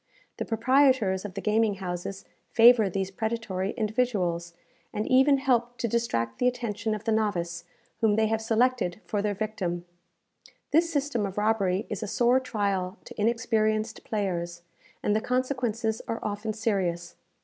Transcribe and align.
The 0.37 0.45
proprietors 0.45 1.25
of 1.25 1.35
the 1.35 1.41
gaming 1.41 1.75
houses 1.75 2.25
favour 2.49 2.89
these 2.89 3.11
predatory 3.11 3.69
individuals, 3.77 4.55
and 4.91 5.05
even 5.07 5.37
help 5.37 5.77
to 5.77 5.87
distract 5.87 6.39
the 6.39 6.47
attention 6.47 6.95
of 6.95 7.03
the 7.03 7.11
novice 7.11 7.65
whom 7.99 8.15
they 8.15 8.25
have 8.25 8.41
selected 8.41 8.99
for 9.05 9.21
their 9.21 9.35
victim. 9.35 9.85
This 10.71 10.91
system 10.91 11.23
of 11.23 11.37
robbery 11.37 11.85
is 11.87 12.01
a 12.01 12.07
sore 12.07 12.39
trial 12.39 12.97
to 13.05 13.21
inexperienced 13.21 14.03
players, 14.03 14.63
and 15.03 15.15
the 15.15 15.21
consequences 15.21 16.01
are 16.07 16.17
often 16.23 16.51
serious. 16.53 17.15